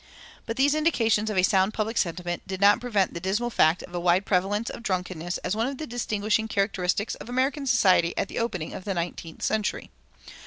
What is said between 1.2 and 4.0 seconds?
of a sound public sentiment did not prevent the dismal fact of a